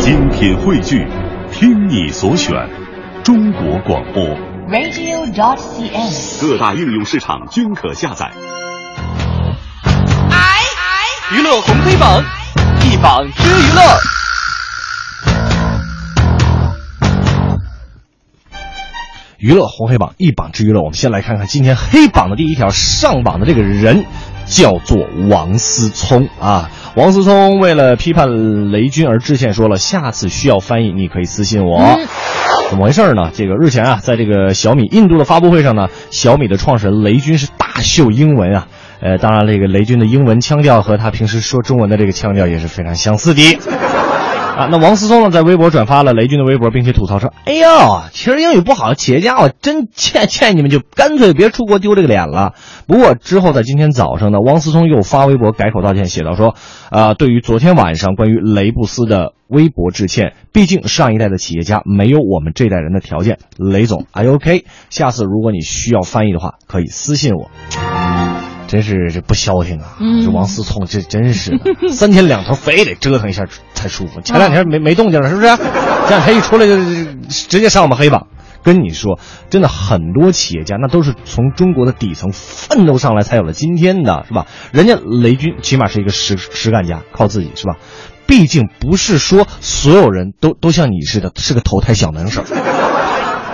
[0.00, 1.06] 精品汇聚，
[1.52, 2.54] 听你所选，
[3.22, 4.24] 中国广播。
[4.70, 6.40] radio.dot.cn，。
[6.40, 8.30] 各大应用市场均可下载。
[9.84, 12.24] 哎哎娱乐红黑榜，
[12.82, 13.82] 一榜知娱乐。
[19.38, 24.06] 娱乐红黑榜一榜之娱乐，我们先来看看今天黑榜的第一条上榜的这个人，
[24.50, 26.68] 叫做王思聪啊。
[26.96, 31.80] 王思聪为了批判雷军而致歉，说了下次需要翻译，你可以私信我。
[32.68, 33.30] 怎么回事呢？
[33.32, 38.66] 这个日前啊，在这个小米印度的发布会上呢，小米的创始人雷军是大秀英文啊。
[39.00, 43.58] 呃，当然，这个雷军的英文腔调和他平时说中文的这个腔调也是非常相似的。
[44.60, 52.52] 啊，那王思聪呢，在微博转发了雷军的微博，并且吐槽说：“哎呦，其实英语不好，企业家我真欠欠你们，就干脆别出国丢这个脸了。”
[52.86, 56.54] 不过之后在今天早上呢，王思聪又发微博改口道歉，写道说
[56.90, 63.38] ：“啊，对于昨天晚上关于雷布斯的微博致歉，毕竟上一代的企业家没有我们这代人的条件。
[63.56, 64.66] 雷总 you OK？
[64.90, 67.50] 下次如果你需要翻译的话，可以私信我。”
[68.70, 69.96] 真是这不消停啊！
[69.98, 73.44] 嗯这王思聪这真是的，三天两头非得折腾一下
[73.80, 74.20] 才舒服。
[74.20, 75.46] 前两天没没动静了，是不是？
[75.46, 76.84] 这两天一出来就就
[77.28, 78.26] 直接上我们黑榜。
[78.62, 84.46] 跟你说，真的很多企业家那都是从中国的底层奋斗上来才有了今天的，是吧？
[84.70, 87.76] 人家雷军起码是一个实实干家，靠自己是吧？
[88.26, 92.42] 毕竟不是说所有人都都像你似的是个投胎小能手，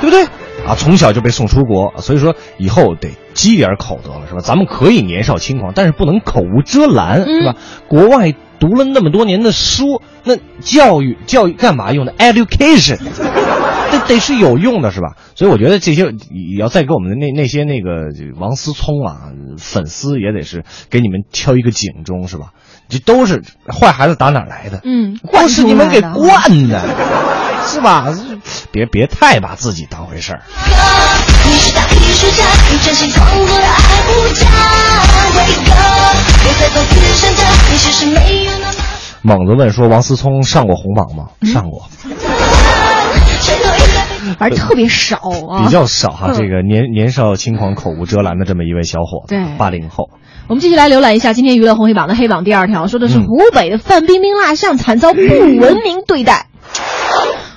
[0.00, 0.24] 对不对？
[0.66, 4.40] 啊，从小就被送出国，所以说以后得积点口德了，是吧？
[4.40, 7.54] 咱们可以年少轻狂，但是不能口无遮拦，是吧？
[7.86, 12.98] 国外读了那么多年的书，那教育教育干嘛用的？education，
[13.90, 15.16] 这得是有用的，是吧？
[15.34, 22.52] 所以我觉得这些也要再给我们的那那些那个王思聪啊粉丝也得是给你们敲一个警钟，是吧？
[22.88, 24.80] 这都是坏孩子打哪儿来的？
[24.84, 26.80] 嗯，都是你们给惯的，
[27.66, 28.14] 是吧？
[28.70, 30.42] 别别太把自己当回事儿。
[31.44, 35.95] 你是大艺术家，你真心创作的爱无价。
[39.22, 41.88] 猛子问说：“王思聪上过红榜吗？”嗯上过，
[43.40, 45.16] 谁都应该反正特别少
[45.50, 46.28] 啊，比较少哈。
[46.30, 50.10] 嗯这个年年少轻狂、口无遮拦的这么一位小伙子，对八零后，
[50.48, 56.46] 我们继续来浏览一下今天娱乐红黑榜的黑榜第二条，说的是嗯湖北的范冰冰蜡像惨遭不文明对待。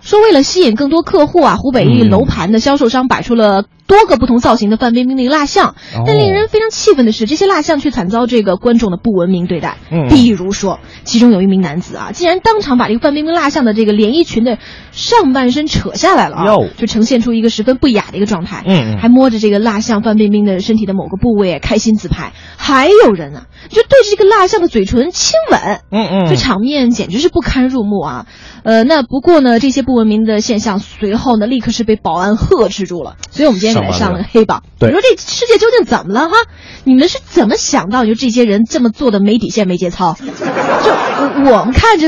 [0.00, 9.76] 说为了吸引更多客户啊，湖北一嗯楼盘的销售商摆出了多个不同造型的范冰冰的蜡像，哦但令人非常气愤的是，这些蜡像却惨遭这个观众的不文明对待。
[9.90, 14.56] 嗯比如说，其中有一名男子啊，竟然当场把这个范冰冰蜡像的这个连衣裙的
[14.92, 16.44] 上半身扯下来了啊，
[16.78, 18.64] 就呈现出一个十分不雅的一个状态。
[18.98, 22.32] 还摸着这个蜡像范冰冰的身体的某个部位开心自拍。
[22.56, 25.60] 还有人啊，就对着这个蜡像的嘴唇亲吻。
[25.90, 28.26] 嗯嗯这场面简直是不堪入目啊！
[28.62, 33.16] 呃，那不过呢，这些不文明的现象随后呢，立刻是被保安呵斥住了。
[33.32, 34.62] 所以我们今天给他上了个黑榜。
[34.78, 36.36] 对你说这世界究竟怎么了哈？
[36.84, 40.14] 你们是怎么想到就这些人这么做的没底线、没节操？
[40.14, 42.06] 就我我们看着。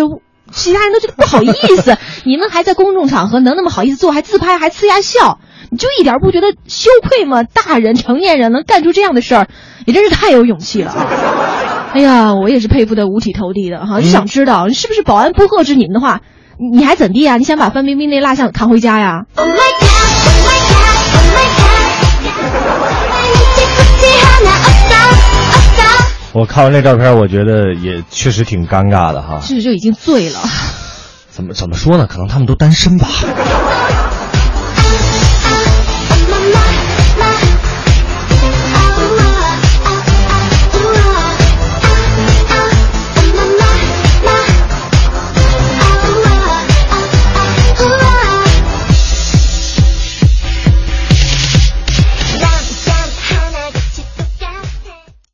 [0.53, 1.51] 其他人都觉得不好意
[1.83, 5.41] 思， 你们还在公众场合能那么好意思做，还自拍，还呲牙笑，
[5.71, 7.43] 你就一点不觉得羞愧吗？
[7.43, 9.49] 大人、成年人能干出这样的事儿，
[9.85, 11.91] 也真是太有勇气了啊！
[11.95, 16.21] 哎呀，我也是佩服的五体投地的哈，就想知道是不是保安不呵斥你们的话，
[16.61, 17.37] 你你还怎地啊？
[17.37, 19.56] 你想把范冰冰那蜡像扛回家呀？Oh oh
[26.34, 29.41] 我看完这照片，我觉得也确实挺尴尬的哈。
[29.41, 30.41] 是不是就已经醉了？
[31.31, 32.09] 怎么怎么说呢？
[32.09, 33.06] 可能他们都单身吧。